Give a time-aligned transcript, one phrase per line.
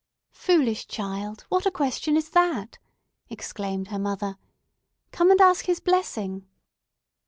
[0.33, 2.79] "Foolish child, what a question is that!"
[3.29, 4.39] exclaimed her mother.
[5.11, 6.47] "Come, and ask his blessing!"